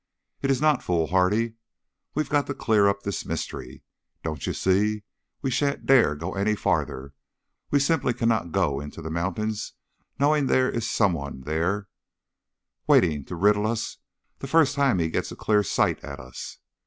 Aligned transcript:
"It 0.41 0.49
is 0.49 0.59
not 0.59 0.81
foolhardy. 0.81 1.57
We've 2.15 2.27
got 2.27 2.47
to 2.47 2.55
clear 2.55 2.87
up 2.87 3.03
this 3.03 3.23
mystery. 3.23 3.83
Don't 4.23 4.47
you 4.47 4.51
see, 4.51 5.03
we 5.43 5.51
shan't 5.51 5.85
dare 5.85 6.15
go 6.15 6.33
any 6.33 6.55
farther 6.55 7.13
we 7.69 7.77
simply 7.79 8.11
cannot 8.15 8.51
go 8.51 8.79
into 8.79 9.03
the 9.03 9.11
mountains 9.11 9.73
knowing 10.17 10.47
there 10.47 10.71
is 10.71 10.89
some 10.89 11.13
one 11.13 11.41
there 11.41 11.87
waiting 12.87 13.25
to 13.25 13.35
riddle 13.35 13.67
us 13.67 13.97
the 14.39 14.47
first 14.47 14.73
time 14.73 14.97
he 14.97 15.07
gets 15.07 15.31
a 15.31 15.35
clear 15.35 15.61
sight 15.61 16.03
at 16.03 16.19
us?" 16.19 16.57